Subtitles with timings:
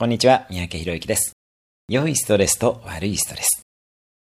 [0.00, 1.32] こんにちは、三宅博之です。
[1.88, 3.62] 良いストレスと悪いストレス。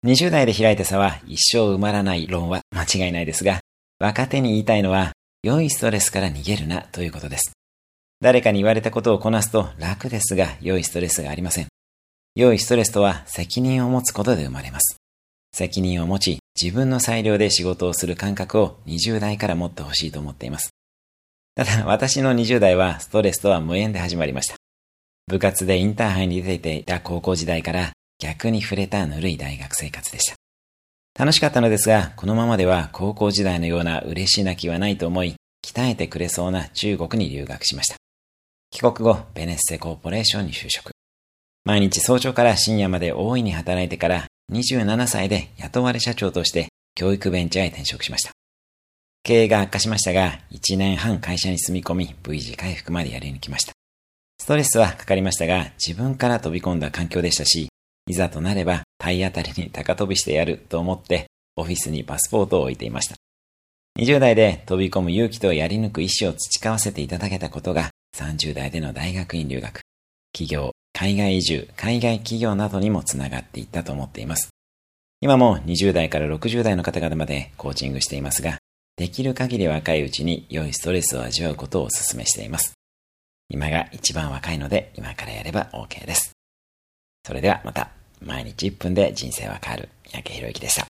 [0.06, 3.60] 20代で開いた差は一生埋まらない論は間違いないですが、
[3.98, 5.12] 若手に言いたいのは、
[5.42, 7.52] 良いストレスから逃げるなということです。
[8.22, 11.66] 誰かに言われたことをこなすと楽ですが、良いストレスがありません。
[12.34, 14.96] 良いストレスとは責任を持つことで生まれます。
[15.54, 20.70] 責任を持ち、自分の裁量で仕事をする感覚を20代から持ってほしいと思っています。
[21.54, 24.59] ただ、私の20代はストレスとは無縁で始まりました。
[25.30, 30.36] 部活でインターハイに出ていた高校時代から逆に触れたぬるい大学生活でした。
[31.18, 37.96] 楽しかったのですが、このままでは高校時代のような嬉しい泣きはないと思い、鍛えてくれそうな中国に留学しました。
[38.70, 40.90] 帰国後、ベネッセコーポレーションに就職。
[41.64, 48.32] 毎日早朝から深夜まで大いに働いてから27歳で雇われ社長として教育ベンチャーへ転職しました。
[49.22, 53.72] 経営が悪化しましたが、1年半会社に住み込み V 字回復までやり抜きました。
[54.50, 57.68] ストレスはかかりましたが、自分から飛び込んだ環境でしたし、
[58.08, 63.14] いざとなれば体当たりに高飛びしてやると思って、オフィスにパスポートを置いていました。
[64.00, 69.82] 20代で飛び込む勇気とやり抜く意志を培わせていただけたことが、30代での大学院留学、
[70.32, 74.48] 企業、海外移住、海外企業などにもつながっていったと思っています。
[75.20, 78.58] 今も20代から60代の方々までコーチングしていますが、
[78.96, 82.79] できる限り若いうちに良いストレスを味わうことをお勧めしています。
[83.50, 86.30] 今が一番若いので今からやれば OK です。
[87.26, 87.90] それではまた
[88.22, 90.89] 毎日1分で人生は変わる三宅宏之でした。